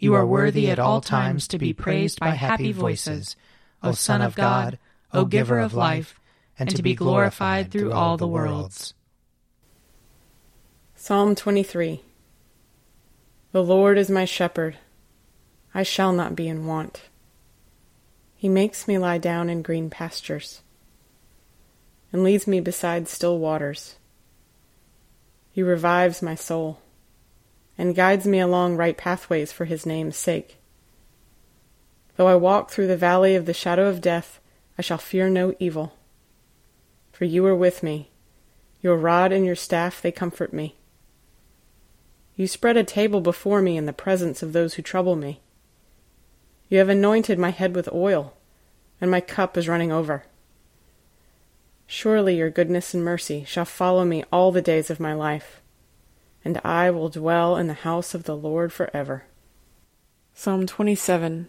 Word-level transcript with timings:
you 0.00 0.14
are 0.14 0.26
worthy 0.26 0.70
at 0.70 0.78
all 0.78 1.02
times 1.02 1.46
to 1.48 1.58
be 1.58 1.74
praised 1.74 2.18
by 2.18 2.30
happy 2.30 2.72
voices, 2.72 3.36
O 3.82 3.92
Son 3.92 4.22
of 4.22 4.34
God, 4.34 4.78
O 5.12 5.26
Giver 5.26 5.60
of 5.60 5.74
life, 5.74 6.18
and 6.58 6.74
to 6.74 6.82
be 6.82 6.94
glorified 6.94 7.70
through 7.70 7.92
all 7.92 8.16
the 8.16 8.26
worlds. 8.26 8.94
Psalm 10.96 11.34
23 11.34 12.00
The 13.52 13.62
Lord 13.62 13.98
is 13.98 14.10
my 14.10 14.24
shepherd. 14.24 14.78
I 15.74 15.82
shall 15.82 16.14
not 16.14 16.34
be 16.34 16.48
in 16.48 16.66
want. 16.66 17.02
He 18.34 18.48
makes 18.48 18.88
me 18.88 18.96
lie 18.96 19.18
down 19.18 19.50
in 19.50 19.60
green 19.60 19.90
pastures 19.90 20.62
and 22.10 22.24
leads 22.24 22.46
me 22.46 22.60
beside 22.60 23.06
still 23.06 23.38
waters. 23.38 23.96
He 25.52 25.62
revives 25.62 26.22
my 26.22 26.36
soul 26.36 26.80
and 27.80 27.94
guides 27.94 28.26
me 28.26 28.38
along 28.38 28.76
right 28.76 28.98
pathways 28.98 29.52
for 29.52 29.64
his 29.64 29.86
name's 29.86 30.14
sake. 30.14 30.58
Though 32.16 32.28
I 32.28 32.34
walk 32.34 32.70
through 32.70 32.88
the 32.88 32.96
valley 32.96 33.34
of 33.34 33.46
the 33.46 33.54
shadow 33.54 33.88
of 33.88 34.02
death, 34.02 34.38
I 34.76 34.82
shall 34.82 34.98
fear 34.98 35.30
no 35.30 35.54
evil. 35.58 35.94
For 37.10 37.24
you 37.24 37.46
are 37.46 37.56
with 37.56 37.82
me. 37.82 38.10
Your 38.82 38.98
rod 38.98 39.32
and 39.32 39.46
your 39.46 39.56
staff, 39.56 40.02
they 40.02 40.12
comfort 40.12 40.52
me. 40.52 40.76
You 42.36 42.46
spread 42.46 42.76
a 42.76 42.84
table 42.84 43.22
before 43.22 43.62
me 43.62 43.78
in 43.78 43.86
the 43.86 43.94
presence 43.94 44.42
of 44.42 44.52
those 44.52 44.74
who 44.74 44.82
trouble 44.82 45.16
me. 45.16 45.40
You 46.68 46.80
have 46.80 46.90
anointed 46.90 47.38
my 47.38 47.48
head 47.48 47.74
with 47.74 47.90
oil, 47.94 48.36
and 49.00 49.10
my 49.10 49.22
cup 49.22 49.56
is 49.56 49.68
running 49.68 49.90
over. 49.90 50.24
Surely 51.86 52.36
your 52.36 52.50
goodness 52.50 52.92
and 52.92 53.02
mercy 53.02 53.42
shall 53.44 53.64
follow 53.64 54.04
me 54.04 54.22
all 54.30 54.52
the 54.52 54.60
days 54.60 54.90
of 54.90 55.00
my 55.00 55.14
life 55.14 55.59
and 56.44 56.60
I 56.64 56.90
will 56.90 57.08
dwell 57.08 57.56
in 57.56 57.66
the 57.66 57.74
house 57.74 58.14
of 58.14 58.24
the 58.24 58.36
Lord 58.36 58.72
forever. 58.72 59.24
Psalm 60.34 60.66
27 60.66 61.48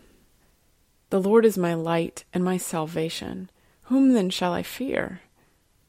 The 1.09 1.21
Lord 1.21 1.45
is 1.45 1.57
my 1.57 1.73
light 1.73 2.25
and 2.33 2.43
my 2.43 2.57
salvation. 2.57 3.49
Whom 3.83 4.13
then 4.13 4.29
shall 4.29 4.53
I 4.53 4.63
fear? 4.63 5.21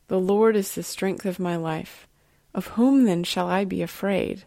The 0.09 0.21
Lord 0.21 0.57
is 0.57 0.75
the 0.75 0.83
strength 0.83 1.25
of 1.25 1.39
my 1.39 1.57
life. 1.57 2.07
Of 2.55 2.69
whom 2.69 3.05
then 3.05 3.25
shall 3.25 3.49
I 3.49 3.65
be 3.65 3.83
afraid? 3.83 4.45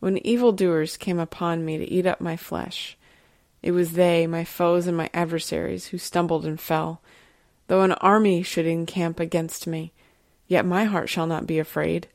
When 0.00 0.18
evildoers 0.26 0.96
came 0.96 1.18
upon 1.18 1.64
me 1.64 1.78
to 1.78 1.88
eat 1.88 2.06
up 2.06 2.20
my 2.20 2.36
flesh, 2.36 2.96
it 3.62 3.70
was 3.70 3.92
they, 3.92 4.26
my 4.26 4.44
foes 4.44 4.86
and 4.86 4.96
my 4.96 5.08
adversaries, 5.14 5.86
who 5.86 5.98
stumbled 5.98 6.44
and 6.44 6.60
fell. 6.60 7.00
Though 7.68 7.82
an 7.82 7.92
army 7.92 8.42
should 8.42 8.66
encamp 8.66 9.20
against 9.20 9.66
me, 9.66 9.92
yet 10.48 10.66
my 10.66 10.84
heart 10.84 11.08
shall 11.08 11.26
not 11.26 11.46
be 11.46 11.58
afraid. 11.58 12.08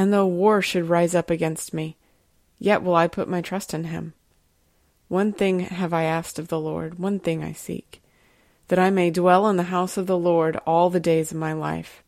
And 0.00 0.14
though 0.14 0.26
war 0.26 0.62
should 0.62 0.88
rise 0.88 1.14
up 1.14 1.28
against 1.28 1.74
me, 1.74 1.98
yet 2.58 2.82
will 2.82 2.94
I 2.94 3.06
put 3.06 3.28
my 3.28 3.42
trust 3.42 3.74
in 3.74 3.84
him. 3.84 4.14
One 5.08 5.30
thing 5.30 5.60
have 5.60 5.92
I 5.92 6.04
asked 6.04 6.38
of 6.38 6.48
the 6.48 6.58
Lord, 6.58 6.98
one 6.98 7.20
thing 7.20 7.44
I 7.44 7.52
seek, 7.52 8.00
that 8.68 8.78
I 8.78 8.88
may 8.88 9.10
dwell 9.10 9.46
in 9.46 9.58
the 9.58 9.64
house 9.64 9.98
of 9.98 10.06
the 10.06 10.16
Lord 10.16 10.56
all 10.66 10.88
the 10.88 11.00
days 11.00 11.32
of 11.32 11.36
my 11.36 11.52
life, 11.52 12.02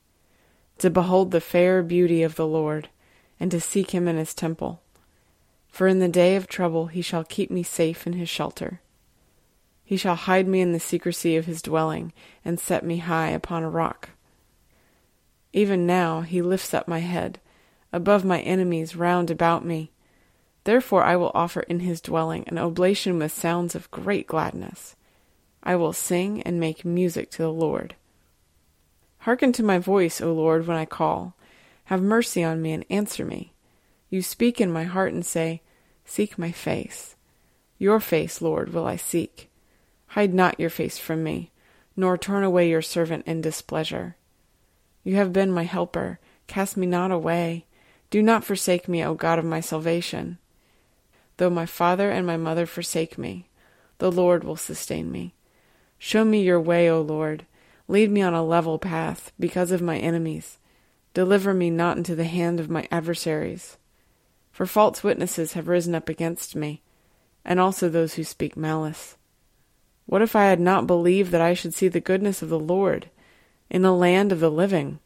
to 0.79 0.89
behold 0.89 1.33
the 1.33 1.41
fair 1.43 1.83
beauty 1.83 2.23
of 2.23 2.37
the 2.37 2.47
Lord, 2.47 2.89
and 3.39 3.51
to 3.51 3.61
seek 3.61 3.91
him 3.91 4.09
in 4.09 4.17
his 4.17 4.33
temple. 4.33 4.81
For 5.69 5.87
in 5.87 5.99
the 5.99 6.09
day 6.09 6.35
of 6.35 6.47
trouble 6.47 6.87
he 6.87 7.03
shall 7.03 7.25
keep 7.25 7.51
me 7.51 7.63
safe 7.63 8.07
in 8.07 8.15
his 8.15 8.31
shelter. 8.31 8.81
He 9.85 9.99
shall 9.99 10.17
hide 10.17 10.49
me 10.49 10.63
in 10.63 10.73
the 10.73 10.81
secrecy 10.81 11.37
of 11.37 11.45
his 11.45 11.61
dwelling, 11.61 12.15
and 12.43 12.59
set 12.59 12.87
me 12.87 12.97
high 12.97 13.29
upon 13.29 13.63
a 13.63 13.69
rock. 13.69 14.09
Even 15.53 15.87
now 15.87 16.23
he 16.23 16.41
lifts 16.41 16.73
up 16.73 16.89
my 16.89 17.01
head 17.01 17.39
above 17.93 18.25
my 18.25 18.41
enemies 18.41 18.97
round 18.97 19.31
about 19.31 19.65
me. 19.65 19.91
Therefore 20.65 21.03
I 21.03 21.17
will 21.17 21.33
offer 21.35 21.61
in 21.61 21.81
his 21.81 22.01
dwelling 22.01 22.45
an 22.47 22.59
oblation 22.59 23.19
with 23.19 23.33
sounds 23.33 23.75
of 23.75 23.91
great 23.91 24.27
gladness. 24.27 24.97
I 25.63 25.77
will 25.77 25.93
sing 25.93 26.43
and 26.43 26.59
make 26.59 26.85
music 26.85 27.31
to 27.33 27.43
the 27.43 27.53
Lord. 27.53 27.95
Hearken 29.19 29.53
to 29.53 29.63
my 29.63 29.79
voice, 29.79 30.21
O 30.21 30.33
Lord, 30.33 30.67
when 30.67 30.77
I 30.77 30.85
call. 30.85 31.35
Have 31.85 32.03
mercy 32.03 32.43
on 32.43 32.63
me 32.63 32.73
and 32.73 32.85
answer 32.91 33.25
me. 33.25 33.53
You 34.11 34.23
speak 34.23 34.61
in 34.61 34.73
my 34.73 34.85
heart 34.85 35.13
and 35.13 35.25
say, 35.25 35.63
Seek 36.05 36.37
my 36.39 36.51
face. 36.51 37.15
Your 37.79 38.01
face, 38.01 38.43
Lord, 38.43 38.73
will 38.73 38.87
I 38.87 38.97
seek. 38.97 39.51
Hide 40.09 40.35
not 40.35 40.59
your 40.61 40.71
face 40.71 40.99
from 40.99 41.23
me, 41.23 41.51
nor 41.97 42.19
turn 42.19 42.45
away 42.45 42.69
your 42.69 42.83
servant 42.83 43.27
in 43.27 43.41
displeasure. 43.41 44.17
You 45.05 45.17
have 45.17 45.33
been 45.33 45.51
my 45.51 45.65
helper. 45.65 46.19
Cast 46.47 46.77
me 46.77 46.87
not 46.87 47.11
away. 47.11 47.67
Do 48.13 48.21
not 48.21 48.45
forsake 48.45 48.89
me, 48.89 49.03
O 49.03 49.15
God 49.15 49.39
of 49.39 49.45
my 49.47 49.61
salvation. 49.61 50.37
Though 51.39 51.49
my 51.49 51.65
father 51.65 52.11
and 52.11 52.27
my 52.27 52.37
mother 52.37 52.67
forsake 52.67 53.17
me, 53.17 53.49
the 53.97 54.13
Lord 54.13 54.45
will 54.45 54.55
sustain 54.55 55.11
me. 55.11 55.33
Show 55.99 56.23
me 56.23 56.43
your 56.43 56.61
way, 56.61 56.91
O 56.91 57.01
Lord. 57.01 57.47
Lead 57.89 58.11
me 58.11 58.21
on 58.21 58.35
a 58.35 58.45
level 58.45 58.79
path 58.79 59.33
because 59.41 59.73
of 59.73 59.81
my 59.81 59.97
enemies. 59.97 60.59
Deliver 61.15 61.55
me 61.55 61.71
not 61.71 61.97
into 61.97 62.15
the 62.15 62.25
hand 62.25 62.61
of 62.61 62.69
my 62.69 62.87
adversaries. 62.91 63.79
For 64.51 64.67
false 64.67 65.03
witnesses 65.03 65.55
have 65.55 65.67
risen 65.67 65.95
up 65.95 66.11
against 66.11 66.55
me, 66.55 66.83
and 67.47 67.59
also 67.59 67.89
those 67.89 68.15
who 68.15 68.25
speak 68.25 68.59
malice. 68.59 69.17
What 70.05 70.21
if 70.21 70.37
I 70.37 70.45
had 70.51 70.61
not 70.61 70.87
believed 70.87 71.33
that 71.33 71.41
I 71.41 71.55
should 71.55 71.73
see 71.73 71.89
the 71.89 71.99
goodness 71.99 72.43
of 72.43 72.51
the 72.51 72.59
Lord 72.59 73.09
in 73.71 73.81
the 73.81 73.95
land 73.95 74.33
of 74.33 74.41
the 74.41 74.51
living? 74.51 74.99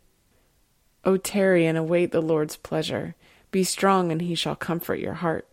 O 1.07 1.17
tarry 1.17 1.67
and 1.67 1.79
await 1.79 2.11
the 2.11 2.21
Lord's 2.21 2.57
pleasure. 2.57 3.15
Be 3.53 3.63
strong, 3.63 4.11
and 4.11 4.21
he 4.21 4.35
shall 4.35 4.57
comfort 4.57 4.97
your 4.97 5.15
heart. 5.15 5.47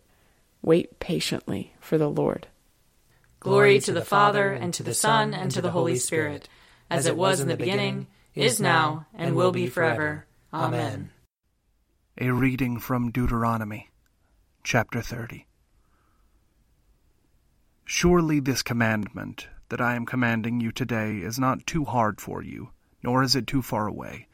Wait 0.62 0.98
patiently 0.98 1.74
for 1.78 1.96
the 1.96 2.10
Lord. 2.10 2.48
Glory 3.38 3.78
to 3.78 3.92
the 3.92 4.04
Father, 4.04 4.50
and 4.50 4.74
to 4.74 4.82
the 4.82 4.92
Son, 4.92 5.32
and 5.32 5.52
to 5.52 5.62
the 5.62 5.70
Holy 5.70 5.94
Spirit, 5.94 6.48
as 6.90 7.06
it 7.06 7.16
was 7.16 7.38
in 7.38 7.46
the 7.46 7.56
beginning, 7.56 8.08
is 8.34 8.60
now, 8.60 9.06
and 9.14 9.36
will 9.36 9.52
be 9.52 9.68
forever. 9.68 10.26
Amen. 10.52 11.10
A 12.20 12.30
reading 12.30 12.80
from 12.80 13.12
Deuteronomy, 13.12 13.90
chapter 14.64 15.00
30. 15.00 15.46
Surely 17.84 18.40
this 18.40 18.62
commandment 18.62 19.46
that 19.68 19.80
I 19.80 19.94
am 19.94 20.04
commanding 20.04 20.60
you 20.60 20.72
today 20.72 21.18
is 21.18 21.38
not 21.38 21.64
too 21.66 21.84
hard 21.84 22.20
for 22.20 22.42
you, 22.42 22.70
nor 23.04 23.22
is 23.22 23.36
it 23.36 23.46
too 23.46 23.62
far 23.62 23.86
away. 23.86 24.26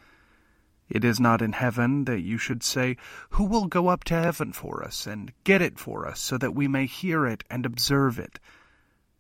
It 0.91 1.05
is 1.05 1.21
not 1.21 1.41
in 1.41 1.53
heaven 1.53 2.05
that 2.07 2.21
you 2.21 2.37
should 2.37 2.65
say, 2.65 2.97
Who 3.31 3.45
will 3.45 3.67
go 3.67 3.87
up 3.87 4.03
to 4.05 4.21
heaven 4.21 4.53
for 4.53 4.83
us, 4.83 5.07
and 5.07 5.33
get 5.45 5.63
it 5.63 5.79
for 5.79 6.05
us, 6.05 6.19
so 6.21 6.37
that 6.39 6.53
we 6.53 6.67
may 6.67 6.87
hear 6.87 7.27
it 7.27 7.45
and 7.49 7.65
observe 7.65 8.19
it? 8.19 8.41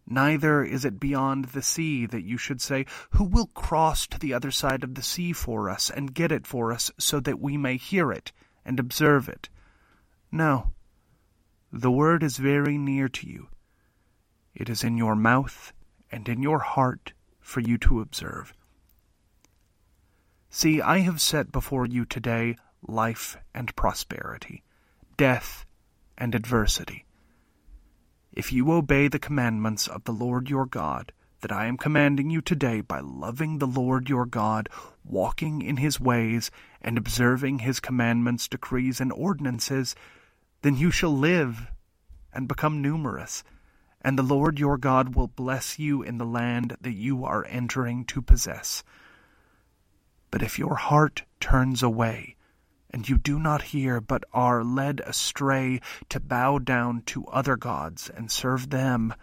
Neither 0.05 0.65
is 0.65 0.85
it 0.85 0.99
beyond 0.99 1.45
the 1.45 1.63
sea 1.63 2.07
that 2.07 2.25
you 2.25 2.37
should 2.37 2.61
say, 2.61 2.87
Who 3.11 3.23
will 3.23 3.47
cross 3.47 4.09
to 4.09 4.19
the 4.19 4.35
other 4.35 4.51
side 4.51 4.83
of 4.83 4.97
the 4.97 5.03
sea 5.03 5.33
for 5.33 5.71
us, 5.71 5.91
and 5.91 6.13
get 6.13 6.33
it 6.33 6.45
for 6.45 6.73
us, 6.73 6.91
so 6.99 7.21
that 7.21 7.39
we 7.39 7.57
may 7.57 7.77
hear 7.77 8.11
it 8.11 8.33
and 8.65 8.81
observe 8.81 9.29
it? 9.29 9.49
No. 10.33 10.73
The 11.73 11.93
word 11.93 12.25
is 12.25 12.37
very 12.37 12.79
near 12.79 13.09
to 13.09 13.29
you. 13.29 13.47
It 14.57 14.69
is 14.69 14.83
in 14.83 14.97
your 14.97 15.15
mouth 15.15 15.73
and 16.11 16.29
in 16.29 16.43
your 16.43 16.59
heart 16.59 17.13
for 17.39 17.61
you 17.61 17.79
to 17.79 18.01
observe. 18.01 18.53
See, 20.53 20.81
I 20.81 20.99
have 20.99 21.21
set 21.21 21.53
before 21.53 21.87
you 21.87 22.05
today 22.05 22.57
life 22.83 23.37
and 23.55 23.75
prosperity, 23.77 24.65
death 25.17 25.65
and 26.19 26.35
adversity. 26.35 27.07
If 28.33 28.53
you 28.53 28.73
obey 28.73 29.07
the 29.07 29.21
commandments 29.21 29.87
of 29.87 30.03
the 30.03 30.13
Lord 30.13 30.51
your 30.51 30.67
God, 30.67 31.13
that 31.43 31.53
I 31.53 31.67
am 31.67 31.77
commanding 31.77 32.31
you 32.31 32.41
today 32.41 32.81
by 32.81 32.99
loving 32.99 33.59
the 33.59 33.67
Lord 33.67 34.09
your 34.09 34.27
God, 34.27 34.69
walking 35.05 35.63
in 35.63 35.77
his 35.77 36.01
ways, 36.01 36.51
and 36.83 36.99
observing 36.99 37.61
his 37.61 37.79
commandments, 37.79 38.49
decrees, 38.49 39.01
and 39.01 39.13
ordinances, 39.13 39.95
then 40.63 40.77
you 40.77 40.91
shall 40.91 41.17
live 41.17 41.69
and 42.35 42.49
become 42.49 42.83
numerous, 42.83 43.45
and 44.03 44.19
the 44.19 44.25
Lord 44.25 44.59
your 44.59 44.79
God 44.79 45.15
will 45.15 45.29
bless 45.29 45.79
you 45.79 46.03
in 46.03 46.19
the 46.19 46.27
land 46.27 46.77
that 46.81 46.95
you 46.95 47.25
are 47.25 47.47
entering 47.49 48.05
to 48.07 48.21
possess. 48.21 48.83
But 50.31 50.43
if 50.43 50.59
your 50.59 50.77
heart 50.77 51.25
turns 51.41 51.83
away, 51.83 52.37
and 52.91 53.09
you 53.09 53.19
do 53.19 53.39
not 53.39 53.63
hear, 53.63 54.01
but 54.01 54.25
are 54.33 54.65
led 54.65 55.01
astray 55.07 55.81
to 56.09 56.21
bow 56.21 56.59
down 56.59 57.03
to 57.07 57.25
other 57.27 57.57
gods 57.57 58.11
and 58.11 58.31
serve 58.31 58.71
them, 58.71 59.15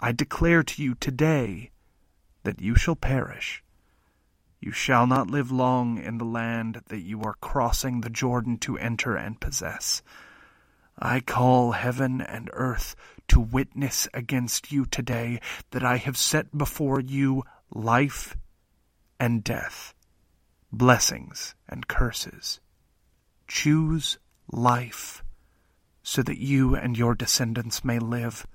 I 0.00 0.12
declare 0.12 0.62
to 0.62 0.82
you 0.82 0.94
today 0.94 1.70
that 2.42 2.60
you 2.60 2.74
shall 2.74 2.96
perish. 2.96 3.62
You 4.60 4.72
shall 4.72 5.06
not 5.06 5.30
live 5.30 5.50
long 5.50 5.98
in 5.98 6.18
the 6.18 6.24
land 6.24 6.82
that 6.88 7.02
you 7.02 7.22
are 7.22 7.36
crossing 7.40 8.00
the 8.00 8.10
Jordan 8.10 8.56
to 8.58 8.78
enter 8.78 9.16
and 9.16 9.40
possess. 9.40 10.02
I 10.98 11.20
call 11.20 11.72
heaven 11.72 12.20
and 12.20 12.48
earth 12.52 12.94
to 13.28 13.40
witness 13.40 14.08
against 14.14 14.72
you 14.72 14.86
today 14.86 15.40
that 15.70 15.84
I 15.84 15.96
have 15.96 16.16
set 16.16 16.56
before 16.56 17.00
you 17.00 17.42
life 17.70 18.36
and 19.18 19.42
death, 19.42 19.93
blessings 20.74 21.54
and 21.68 21.88
curses. 21.88 22.60
Choose 23.46 24.18
life 24.50 25.22
so 26.02 26.22
that 26.22 26.38
you 26.38 26.74
and 26.74 26.98
your 26.98 27.14
descendants 27.14 27.84
may 27.84 27.98
live, 27.98 28.46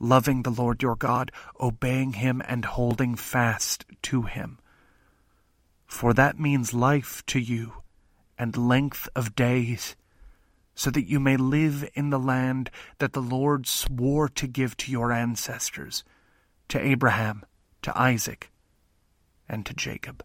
loving 0.00 0.42
the 0.42 0.50
Lord 0.50 0.82
your 0.82 0.96
God, 0.96 1.30
obeying 1.60 2.14
him 2.14 2.42
and 2.46 2.64
holding 2.64 3.14
fast 3.14 3.84
to 4.02 4.22
him. 4.22 4.58
For 5.86 6.12
that 6.12 6.40
means 6.40 6.74
life 6.74 7.24
to 7.26 7.38
you 7.38 7.74
and 8.36 8.56
length 8.56 9.08
of 9.14 9.36
days, 9.36 9.94
so 10.74 10.90
that 10.90 11.08
you 11.08 11.20
may 11.20 11.36
live 11.36 11.88
in 11.94 12.10
the 12.10 12.18
land 12.18 12.70
that 12.98 13.12
the 13.12 13.22
Lord 13.22 13.66
swore 13.66 14.28
to 14.30 14.46
give 14.46 14.76
to 14.78 14.90
your 14.90 15.12
ancestors, 15.12 16.04
to 16.68 16.84
Abraham, 16.84 17.44
to 17.82 17.98
Isaac, 17.98 18.50
and 19.48 19.64
to 19.64 19.72
Jacob. 19.72 20.24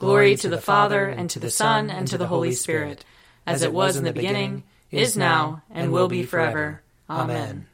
Glory 0.00 0.34
to 0.34 0.48
the 0.48 0.58
Father, 0.58 1.04
and 1.04 1.28
to 1.28 1.38
the 1.38 1.50
Son, 1.50 1.90
and 1.90 2.08
to 2.08 2.16
the 2.16 2.26
Holy 2.26 2.52
Spirit, 2.52 3.04
as 3.46 3.60
it 3.60 3.70
was 3.70 3.96
in 3.96 4.04
the 4.04 4.14
beginning, 4.14 4.62
is 4.90 5.14
now, 5.14 5.62
and 5.70 5.92
will 5.92 6.08
be 6.08 6.22
forever. 6.22 6.80
Amen. 7.10 7.66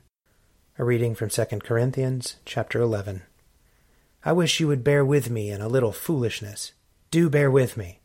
A 0.77 0.85
reading 0.85 1.15
from 1.15 1.31
2 1.31 1.45
Corinthians 1.61 2.35
chapter 2.45 2.81
11. 2.81 3.23
I 4.25 4.33
wish 4.33 4.59
you 4.59 4.67
would 4.67 4.83
bear 4.83 5.05
with 5.05 5.31
me 5.31 5.51
in 5.51 5.61
a 5.61 5.69
little 5.69 5.93
foolishness. 5.93 6.73
Do 7.13 7.31
bear 7.31 7.49
with 7.49 7.77
me. 7.77 8.01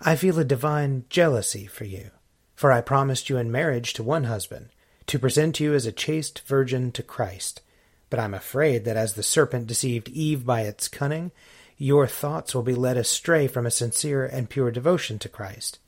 I 0.00 0.16
feel 0.16 0.38
a 0.38 0.44
divine 0.44 1.04
jealousy 1.10 1.66
for 1.66 1.84
you, 1.84 2.12
for 2.54 2.72
I 2.72 2.80
promised 2.80 3.28
you 3.28 3.36
in 3.36 3.52
marriage 3.52 3.92
to 3.92 4.02
one 4.02 4.24
husband, 4.24 4.70
to 5.08 5.18
present 5.18 5.60
you 5.60 5.74
as 5.74 5.84
a 5.84 5.92
chaste 5.92 6.40
virgin 6.46 6.92
to 6.92 7.02
Christ. 7.02 7.60
But 8.08 8.20
I'm 8.20 8.32
afraid 8.32 8.86
that 8.86 8.96
as 8.96 9.12
the 9.12 9.22
serpent 9.22 9.66
deceived 9.66 10.08
Eve 10.08 10.46
by 10.46 10.62
its 10.62 10.88
cunning, 10.88 11.30
your 11.76 12.06
thoughts 12.06 12.54
will 12.54 12.62
be 12.62 12.74
led 12.74 12.96
astray 12.96 13.46
from 13.46 13.66
a 13.66 13.70
sincere 13.70 14.24
and 14.24 14.50
pure 14.50 14.70
devotion 14.70 15.18
to 15.18 15.28
Christ. 15.28 15.78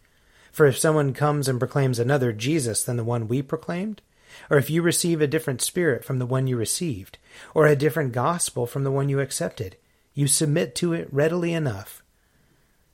For 0.51 0.67
if 0.67 0.79
someone 0.79 1.13
comes 1.13 1.49
and 1.49 1.59
proclaims 1.59 1.99
another 1.99 2.33
Jesus 2.33 2.83
than 2.83 2.97
the 2.97 3.05
one 3.05 3.29
we 3.29 3.43
proclaimed, 3.43 4.03
or 4.51 4.59
if 4.59 4.71
you 4.71 4.83
receive 4.83 5.21
a 5.21 5.27
different 5.27 5.63
spirit 5.63 6.05
from 6.05 6.19
the 6.19 6.27
one 6.27 6.47
you 6.47 6.57
received, 6.57 7.19
or 7.55 7.67
a 7.67 7.77
different 7.77 8.13
gospel 8.13 8.67
from 8.67 8.85
the 8.85 8.91
one 8.91 9.09
you 9.09 9.21
accepted, 9.21 9.77
you 10.15 10.27
submit 10.27 10.75
to 10.77 10.93
it 10.93 11.09
readily 11.13 11.53
enough. 11.53 12.03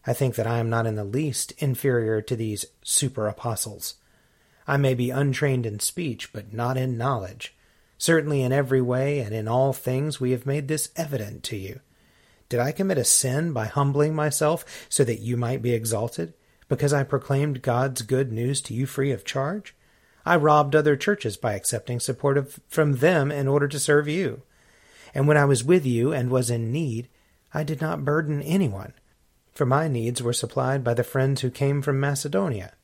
I 0.05 0.13
think 0.13 0.35
that 0.35 0.47
I 0.47 0.59
am 0.59 0.69
not 0.69 0.87
in 0.87 0.97
the 0.97 1.05
least 1.05 1.53
inferior 1.59 2.21
to 2.23 2.35
these 2.35 2.67
super 2.83 3.29
apostles. 3.29 3.95
I 4.67 4.77
may 4.77 4.95
be 4.95 5.11
untrained 5.11 5.65
in 5.65 5.81
speech, 5.81 6.33
but 6.33 6.53
not 6.53 6.77
in 6.77 6.99
knowledge. 6.99 7.55
Certainly 7.99 8.43
in 8.43 8.53
every 8.53 8.83
way 8.83 9.21
and 9.21 9.33
in 9.33 9.47
all 9.47 9.73
things 9.73 10.21
we 10.21 10.33
have 10.33 10.47
made 10.47 10.67
this 10.67 10.91
evident 10.97 11.45
to 11.45 11.57
you. 11.57 11.81
Did 12.53 12.61
I 12.61 12.73
commit 12.73 12.99
a 12.99 13.05
sin 13.05 13.55
by 13.55 13.65
humbling 13.65 14.15
myself 14.15 14.87
so 14.91 15.05
that 15.05 15.21
you 15.21 15.39
might 15.39 15.63
be 15.63 15.73
exalted, 15.73 16.35
because 16.69 16.93
I 16.93 17.03
proclaimed 17.03 17.63
God's 17.63 18.03
good 18.03 18.31
news 18.31 18.61
to 18.61 18.75
you 18.75 18.85
free 18.85 19.11
of 19.11 19.25
charge? 19.25 19.75
I 20.27 20.37
robbed 20.37 20.77
other 20.77 20.95
churches 20.95 21.39
by 21.39 21.55
accepting 21.55 21.99
support 21.99 22.37
of, 22.37 22.61
from 22.69 22.97
them 22.99 23.33
in 23.33 23.49
order 23.49 23.69
to 23.69 23.79
serve 23.79 24.07
you. 24.07 24.43
And 25.15 25.27
when 25.27 25.39
I 25.39 25.47
was 25.47 25.65
with 25.65 25.87
you 25.87 26.13
and 26.13 26.29
was 26.31 26.51
in 26.51 26.71
need, 26.71 27.09
I 27.55 27.63
did 27.63 27.81
not 27.81 28.05
burden 28.05 28.43
anyone, 28.43 28.93
for 29.55 29.65
my 29.65 29.89
needs 29.89 30.23
were 30.23 30.35
supplied 30.35 30.85
by 30.85 30.93
the 30.93 31.03
friends 31.03 31.41
who 31.41 31.51
came 31.51 31.81
from 31.81 31.99
Macedonia. 31.99 32.75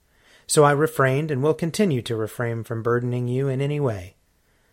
So 0.47 0.65
I 0.65 0.73
refrained 0.73 1.31
and 1.31 1.43
will 1.43 1.53
continue 1.53 2.01
to 2.01 2.17
refrain 2.17 2.65
from 2.65 2.83
burdening 2.83 3.29
you 3.29 3.49
in 3.49 3.61
any 3.61 3.81
way. 3.81 4.17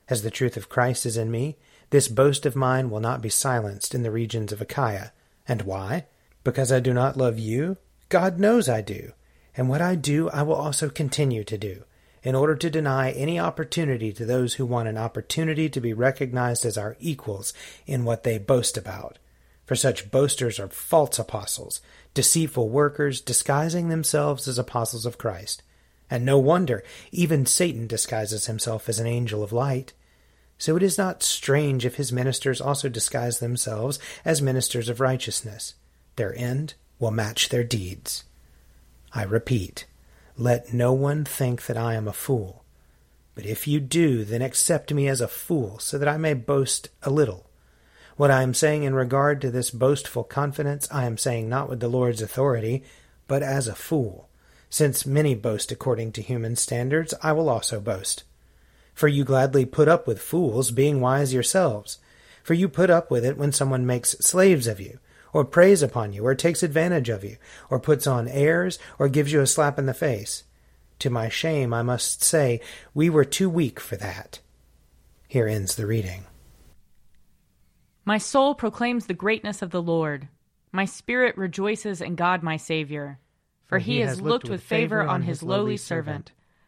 As 0.08 0.22
the 0.22 0.32
truth 0.32 0.56
of 0.56 0.70
Christ 0.70 1.06
is 1.06 1.18
in 1.18 1.30
me, 1.30 1.58
this 1.90 2.08
boast 2.08 2.46
of 2.46 2.56
mine 2.56 2.90
will 2.90 3.00
not 3.00 3.22
be 3.22 3.30
silenced 3.30 3.94
in 3.94 4.04
the 4.04 4.12
regions 4.12 4.52
of 4.52 4.62
Achaia. 4.62 5.12
And 5.48 5.62
why? 5.64 6.06
Because 6.44 6.72
I 6.72 6.80
do 6.80 6.94
not 6.94 7.18
love 7.18 7.40
you? 7.40 7.78
God 8.10 8.40
knows 8.40 8.68
I 8.70 8.82
do. 8.82 9.12
And 9.58 9.70
what 9.70 9.82
I 9.82 9.96
do, 9.96 10.30
I 10.30 10.42
will 10.44 10.56
also 10.56 10.90
continue 10.90 11.44
to 11.46 11.58
do, 11.58 11.84
in 12.24 12.36
order 12.36 12.56
to 12.56 12.70
deny 12.70 13.12
any 13.12 13.40
opportunity 13.40 14.12
to 14.14 14.26
those 14.26 14.56
who 14.56 14.66
want 14.66 14.88
an 14.88 14.98
opportunity 14.98 15.70
to 15.70 15.80
be 15.80 15.94
recognized 15.94 16.66
as 16.66 16.78
our 16.78 16.98
equals 17.00 17.54
in 17.86 18.04
what 18.04 18.24
they 18.24 18.38
boast 18.38 18.78
about. 18.78 19.18
For 19.66 19.76
such 19.76 20.12
boasters 20.12 20.60
are 20.60 20.68
false 20.68 21.18
apostles, 21.18 21.82
deceitful 22.14 22.70
workers, 22.70 23.22
disguising 23.22 23.90
themselves 23.90 24.48
as 24.48 24.60
apostles 24.60 25.06
of 25.06 25.18
Christ. 25.18 25.64
And 26.10 26.24
no 26.24 26.38
wonder, 26.38 26.84
even 27.12 27.46
Satan 27.46 27.88
disguises 27.88 28.46
himself 28.46 28.88
as 28.88 29.00
an 29.00 29.08
angel 29.08 29.42
of 29.42 29.52
light. 29.52 29.94
So 30.58 30.76
it 30.78 30.84
is 30.84 30.98
not 30.98 31.24
strange 31.24 31.86
if 31.86 31.96
his 31.96 32.12
ministers 32.12 32.62
also 32.62 32.90
disguise 32.90 33.40
themselves 33.40 34.00
as 34.24 34.42
ministers 34.42 34.90
of 34.90 35.00
righteousness. 35.00 35.76
Their 36.16 36.38
end 36.38 36.76
will 37.00 37.12
match 37.12 37.50
their 37.50 37.64
deeds. 37.64 38.24
I 39.14 39.24
repeat, 39.24 39.86
let 40.38 40.74
no 40.74 40.94
one 40.94 41.26
think 41.26 41.66
that 41.66 41.78
I 41.78 41.96
am 41.96 42.08
a 42.08 42.14
fool. 42.14 42.64
But 43.36 43.46
if 43.46 43.68
you 43.68 43.82
do, 43.82 44.24
then 44.24 44.42
accept 44.42 44.94
me 44.94 45.08
as 45.10 45.20
a 45.20 45.28
fool, 45.28 45.78
so 45.80 45.98
that 45.98 46.08
I 46.08 46.18
may 46.18 46.34
boast 46.34 46.90
a 47.04 47.10
little. 47.10 47.50
What 48.16 48.32
I 48.32 48.44
am 48.44 48.54
saying 48.54 48.84
in 48.84 48.96
regard 48.96 49.42
to 49.42 49.52
this 49.52 49.72
boastful 49.72 50.24
confidence, 50.24 50.88
I 50.90 51.06
am 51.06 51.18
saying 51.18 51.50
not 51.50 51.70
with 51.70 51.82
the 51.82 51.90
Lord's 51.90 52.22
authority, 52.22 52.84
but 53.28 53.44
as 53.44 53.68
a 53.68 53.76
fool. 53.76 54.30
Since 54.70 55.06
many 55.06 55.36
boast 55.36 55.72
according 55.72 56.14
to 56.14 56.22
human 56.22 56.56
standards, 56.56 57.14
I 57.22 57.34
will 57.34 57.50
also 57.50 57.82
boast. 57.82 58.24
For 58.96 59.08
you 59.08 59.24
gladly 59.24 59.66
put 59.66 59.88
up 59.88 60.08
with 60.08 60.22
fools, 60.22 60.72
being 60.72 61.02
wise 61.02 61.34
yourselves. 61.34 62.00
For 62.42 62.54
you 62.54 62.70
put 62.70 62.90
up 62.90 63.12
with 63.12 63.26
it 63.26 63.38
when 63.38 63.52
someone 63.52 63.86
makes 63.86 64.12
slaves 64.20 64.66
of 64.66 64.80
you, 64.80 65.00
or 65.34 65.44
preys 65.44 65.84
upon 65.84 66.14
you, 66.14 66.26
or 66.26 66.34
takes 66.34 66.64
advantage 66.64 67.10
of 67.10 67.24
you, 67.24 67.38
or 67.70 67.80
puts 67.80 68.08
on 68.08 68.28
airs, 68.28 68.80
or 68.98 69.10
gives 69.10 69.34
you 69.34 69.42
a 69.42 69.48
slap 69.48 69.78
in 69.78 69.86
the 69.86 69.94
face. 69.94 70.44
To 71.00 71.10
my 71.10 71.28
shame, 71.28 71.74
I 71.74 71.82
must 71.82 72.24
say, 72.24 72.62
we 72.94 73.10
were 73.10 73.26
too 73.26 73.50
weak 73.50 73.80
for 73.82 73.98
that. 73.98 74.40
Here 75.28 75.48
ends 75.48 75.76
the 75.76 75.86
reading. 75.86 76.24
My 78.06 78.18
soul 78.18 78.56
proclaims 78.56 79.08
the 79.08 79.14
greatness 79.14 79.62
of 79.62 79.72
the 79.72 79.82
Lord. 79.82 80.30
My 80.72 80.86
spirit 80.86 81.36
rejoices 81.38 82.00
in 82.00 82.16
God 82.16 82.44
my 82.44 82.56
Saviour. 82.56 83.20
For 83.66 83.80
he 83.80 84.00
has 84.02 84.22
looked 84.22 84.48
with 84.48 84.62
favor 84.62 85.02
on 85.02 85.24
his 85.24 85.42
lowly 85.42 85.76
servant. 85.76 86.32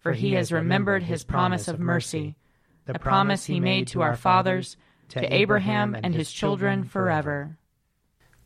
for 0.00 0.12
he 0.12 0.32
has 0.32 0.50
remembered 0.50 1.04
his 1.04 1.22
promise 1.22 1.68
of 1.68 1.78
mercy, 1.78 2.36
the 2.86 2.98
promise 2.98 3.44
he 3.44 3.60
made 3.60 3.86
to 3.88 4.02
our 4.02 4.16
fathers, 4.16 4.76
to 5.10 5.34
Abraham 5.34 5.96
and 6.02 6.14
his 6.14 6.32
children 6.32 6.84
forever. 6.84 7.56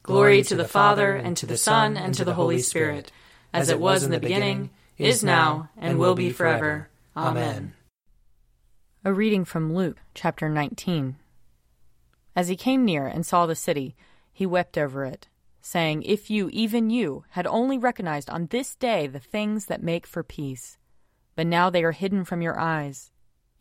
Glory 0.02 0.42
to 0.42 0.56
the 0.56 0.68
Father, 0.68 1.14
and 1.14 1.36
to 1.36 1.46
the 1.46 1.56
Son, 1.56 1.96
and 1.96 2.12
to 2.14 2.24
the 2.24 2.34
Holy 2.34 2.58
Spirit, 2.58 3.10
as 3.52 3.70
it 3.70 3.80
was 3.80 4.02
in 4.02 4.10
the 4.10 4.20
beginning, 4.20 4.70
is 4.98 5.24
now, 5.24 5.70
and 5.76 5.98
will 5.98 6.14
be 6.14 6.30
forever. 6.30 6.90
Amen. 7.16 7.72
A 9.04 9.12
reading 9.12 9.44
from 9.44 9.72
Luke 9.72 9.98
chapter 10.14 10.48
19. 10.48 11.16
As 12.36 12.48
he 12.48 12.56
came 12.56 12.84
near 12.84 13.06
and 13.06 13.24
saw 13.24 13.46
the 13.46 13.54
city, 13.54 13.94
he 14.32 14.44
wept 14.44 14.76
over 14.76 15.04
it, 15.04 15.28
saying, 15.60 16.02
If 16.02 16.30
you, 16.30 16.50
even 16.52 16.90
you, 16.90 17.24
had 17.30 17.46
only 17.46 17.78
recognized 17.78 18.28
on 18.28 18.46
this 18.46 18.74
day 18.74 19.06
the 19.06 19.20
things 19.20 19.66
that 19.66 19.82
make 19.82 20.06
for 20.06 20.22
peace. 20.22 20.78
But 21.36 21.46
now 21.46 21.70
they 21.70 21.84
are 21.84 21.92
hidden 21.92 22.24
from 22.24 22.42
your 22.42 22.58
eyes. 22.58 23.10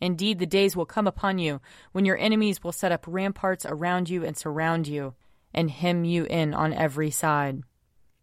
Indeed, 0.00 0.38
the 0.38 0.46
days 0.46 0.76
will 0.76 0.86
come 0.86 1.06
upon 1.06 1.38
you 1.38 1.60
when 1.92 2.04
your 2.04 2.18
enemies 2.18 2.62
will 2.62 2.72
set 2.72 2.92
up 2.92 3.04
ramparts 3.06 3.64
around 3.64 4.08
you 4.08 4.24
and 4.24 4.36
surround 4.36 4.86
you, 4.86 5.14
and 5.52 5.70
hem 5.70 6.04
you 6.04 6.24
in 6.24 6.52
on 6.52 6.72
every 6.72 7.10
side. 7.10 7.62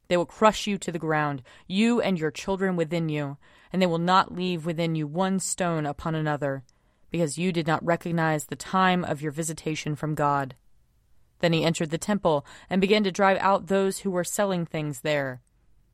They 0.07 0.17
will 0.17 0.25
crush 0.25 0.67
you 0.67 0.77
to 0.77 0.91
the 0.91 0.99
ground, 0.99 1.41
you 1.67 2.01
and 2.01 2.19
your 2.19 2.31
children 2.31 2.75
within 2.75 3.09
you, 3.09 3.37
and 3.71 3.81
they 3.81 3.85
will 3.85 3.97
not 3.97 4.35
leave 4.35 4.65
within 4.65 4.95
you 4.95 5.07
one 5.07 5.39
stone 5.39 5.85
upon 5.85 6.15
another 6.15 6.63
because 7.11 7.37
you 7.37 7.51
did 7.51 7.67
not 7.67 7.85
recognize 7.85 8.45
the 8.45 8.55
time 8.55 9.03
of 9.03 9.21
your 9.21 9.31
visitation 9.31 9.95
from 9.95 10.15
God. 10.15 10.55
Then 11.39 11.53
he 11.53 11.63
entered 11.63 11.89
the 11.89 11.97
temple 11.97 12.45
and 12.69 12.79
began 12.79 13.03
to 13.03 13.11
drive 13.11 13.37
out 13.39 13.67
those 13.67 13.99
who 13.99 14.11
were 14.11 14.23
selling 14.23 14.65
things 14.65 15.01
there. 15.01 15.41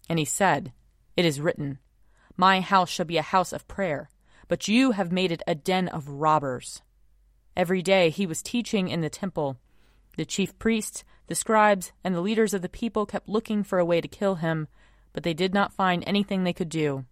And 0.08 0.20
he 0.20 0.26
said, 0.26 0.72
It 1.16 1.26
is 1.26 1.42
written, 1.42 1.80
My 2.38 2.62
house 2.62 2.90
shall 2.90 3.08
be 3.08 3.18
a 3.18 3.24
house 3.24 3.52
of 3.52 3.68
prayer, 3.68 4.10
but 4.48 4.68
you 4.68 4.92
have 4.92 5.12
made 5.12 5.32
it 5.32 5.42
a 5.48 5.56
den 5.56 5.88
of 5.88 6.08
robbers. 6.08 6.84
Every 7.56 7.82
day 7.82 8.12
he 8.12 8.28
was 8.28 8.44
teaching 8.44 8.88
in 8.88 9.02
the 9.02 9.10
temple. 9.10 9.58
The 10.18 10.26
chief 10.26 10.58
priests, 10.60 11.04
the 11.26 11.34
scribes, 11.34 11.92
and 12.04 12.14
the 12.14 12.22
leaders 12.22 12.54
of 12.54 12.62
the 12.62 12.70
people 12.70 13.08
kept 13.08 13.28
looking 13.28 13.64
for 13.64 13.80
a 13.80 13.86
way 13.86 14.02
to 14.02 14.08
kill 14.08 14.36
him, 14.36 14.68
but 15.14 15.24
they 15.24 15.34
did 15.34 15.54
not 15.54 15.74
find 15.74 16.04
anything 16.06 16.44
they 16.44 16.54
could 16.54 16.70
do, 16.70 17.06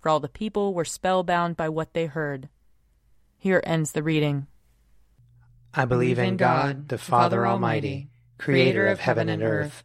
for 0.00 0.08
all 0.08 0.18
the 0.18 0.28
people 0.28 0.74
were 0.74 0.84
spellbound 0.84 1.56
by 1.56 1.68
what 1.68 1.94
they 1.94 2.06
heard. 2.06 2.48
Here 3.38 3.62
ends 3.64 3.92
the 3.92 4.02
reading. 4.02 4.48
I 5.72 5.84
believe 5.84 6.18
in 6.18 6.36
God, 6.36 6.88
the 6.88 6.98
Father 6.98 7.46
Almighty, 7.46 8.10
creator 8.36 8.88
of 8.88 8.98
heaven 8.98 9.28
and 9.28 9.42
earth. 9.44 9.84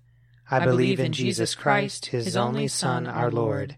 I 0.50 0.66
believe 0.66 1.00
in 1.00 1.12
Jesus 1.12 1.54
Christ, 1.54 2.08
his 2.08 2.36
only 2.36 2.68
Son, 2.68 3.06
our 3.06 3.30
Lord. 3.30 3.77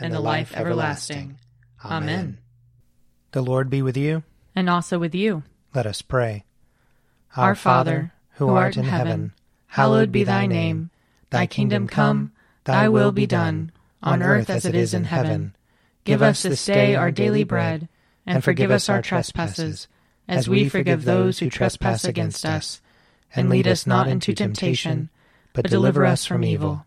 and 0.00 0.12
the 0.12 0.20
life 0.20 0.54
everlasting. 0.54 1.38
Amen. 1.84 2.38
The 3.32 3.42
Lord 3.42 3.70
be 3.70 3.82
with 3.82 3.96
you. 3.96 4.22
And 4.54 4.68
also 4.68 4.98
with 4.98 5.14
you. 5.14 5.42
Let 5.74 5.86
us 5.86 6.02
pray. 6.02 6.44
Our 7.36 7.54
Father, 7.54 8.12
who 8.32 8.48
art 8.50 8.76
in 8.76 8.84
heaven, 8.84 9.32
hallowed 9.66 10.10
be 10.10 10.24
thy 10.24 10.46
name. 10.46 10.90
Thy 11.30 11.46
kingdom 11.46 11.86
come, 11.86 12.32
thy 12.64 12.88
will 12.88 13.12
be 13.12 13.26
done, 13.26 13.70
on 14.02 14.22
earth 14.22 14.48
as 14.48 14.64
it 14.64 14.74
is 14.74 14.94
in 14.94 15.04
heaven. 15.04 15.54
Give 16.04 16.22
us 16.22 16.42
this 16.42 16.64
day 16.64 16.94
our 16.94 17.10
daily 17.10 17.44
bread 17.44 17.88
and 18.26 18.42
forgive 18.42 18.70
us 18.70 18.88
our 18.88 19.02
trespasses, 19.02 19.88
as 20.26 20.48
we 20.48 20.68
forgive 20.68 21.04
those 21.04 21.38
who 21.38 21.50
trespass 21.50 22.04
against 22.04 22.44
us. 22.44 22.80
And 23.34 23.50
lead 23.50 23.68
us 23.68 23.86
not 23.86 24.08
into 24.08 24.32
temptation, 24.32 25.10
but 25.52 25.68
deliver 25.68 26.06
us 26.06 26.24
from 26.24 26.44
evil. 26.44 26.86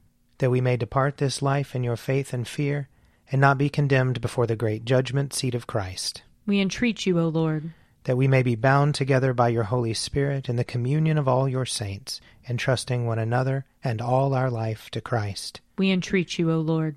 That 0.41 0.49
we 0.49 0.59
may 0.59 0.75
depart 0.75 1.17
this 1.17 1.41
life 1.41 1.75
in 1.75 1.83
your 1.83 1.95
faith 1.95 2.33
and 2.33 2.47
fear, 2.47 2.89
and 3.31 3.39
not 3.39 3.57
be 3.57 3.69
condemned 3.69 4.19
before 4.19 4.47
the 4.47 4.55
great 4.55 4.83
judgment 4.83 5.33
seat 5.33 5.55
of 5.55 5.67
Christ. 5.67 6.23
We 6.45 6.59
entreat 6.59 7.05
you, 7.05 7.19
O 7.19 7.27
Lord. 7.27 7.73
That 8.05 8.17
we 8.17 8.27
may 8.27 8.41
be 8.41 8.55
bound 8.55 8.95
together 8.95 9.33
by 9.33 9.49
your 9.49 9.65
Holy 9.65 9.93
Spirit 9.93 10.49
in 10.49 10.55
the 10.55 10.63
communion 10.63 11.17
of 11.19 11.27
all 11.27 11.47
your 11.47 11.67
saints, 11.67 12.19
entrusting 12.49 13.05
one 13.05 13.19
another 13.19 13.65
and 13.83 14.01
all 14.01 14.33
our 14.33 14.49
life 14.49 14.89
to 14.89 14.99
Christ. 14.99 15.61
We 15.77 15.91
entreat 15.91 16.39
you, 16.39 16.51
O 16.51 16.59
Lord. 16.59 16.95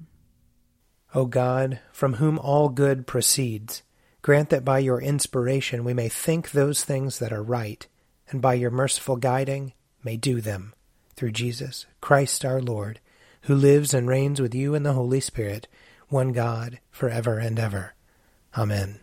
O 1.15 1.27
God, 1.27 1.79
from 1.93 2.15
whom 2.15 2.39
all 2.39 2.71
good 2.71 3.07
proceeds, 3.07 3.83
Grant 4.25 4.49
that 4.49 4.65
by 4.65 4.79
your 4.79 5.03
inspiration 5.03 5.85
we 5.85 5.93
may 5.93 6.09
think 6.09 6.53
those 6.53 6.83
things 6.83 7.19
that 7.19 7.31
are 7.31 7.43
right, 7.43 7.87
and 8.31 8.41
by 8.41 8.55
your 8.55 8.71
merciful 8.71 9.17
guiding 9.17 9.75
may 10.03 10.17
do 10.17 10.41
them. 10.41 10.73
Through 11.15 11.33
Jesus 11.33 11.85
Christ 12.01 12.43
our 12.43 12.63
Lord, 12.63 13.01
who 13.45 13.55
lives 13.55 13.93
and 13.93 14.09
reigns 14.09 14.41
with 14.41 14.55
you 14.55 14.75
in 14.75 14.83
the 14.83 14.95
Holy 14.95 15.21
Spirit, 15.21 15.69
one 16.09 16.33
God, 16.33 16.81
for 16.91 17.09
ever 17.09 17.39
and 17.39 17.59
ever. 17.59 17.95
Amen. 18.57 19.01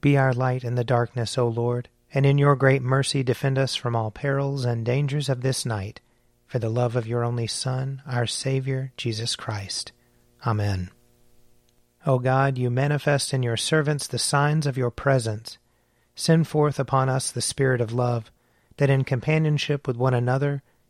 Be 0.00 0.16
our 0.16 0.32
light 0.32 0.64
in 0.64 0.74
the 0.74 0.84
darkness, 0.84 1.38
O 1.38 1.46
Lord, 1.46 1.88
and 2.12 2.26
in 2.26 2.38
your 2.38 2.56
great 2.56 2.82
mercy 2.82 3.22
defend 3.22 3.58
us 3.58 3.76
from 3.76 3.94
all 3.94 4.10
perils 4.10 4.64
and 4.64 4.84
dangers 4.84 5.28
of 5.28 5.42
this 5.42 5.64
night, 5.64 6.00
for 6.46 6.58
the 6.58 6.68
love 6.68 6.96
of 6.96 7.06
your 7.06 7.24
only 7.24 7.46
Son, 7.46 8.02
our 8.06 8.26
Saviour, 8.26 8.92
Jesus 8.96 9.36
Christ. 9.36 9.92
Amen. 10.46 10.90
O 12.06 12.18
God, 12.18 12.58
you 12.58 12.70
manifest 12.70 13.34
in 13.34 13.42
your 13.42 13.56
servants 13.56 14.06
the 14.06 14.18
signs 14.18 14.66
of 14.66 14.78
your 14.78 14.90
presence. 14.90 15.58
Send 16.14 16.48
forth 16.48 16.80
upon 16.80 17.08
us 17.08 17.30
the 17.30 17.40
Spirit 17.40 17.80
of 17.80 17.92
love, 17.92 18.32
that 18.78 18.90
in 18.90 19.04
companionship 19.04 19.86
with 19.86 19.96
one 19.96 20.14
another 20.14 20.62